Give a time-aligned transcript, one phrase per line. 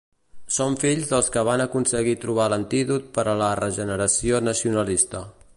[0.53, 5.27] Som fills dels que van aconseguir trobar l’antídot per a la regeneració nacionalista.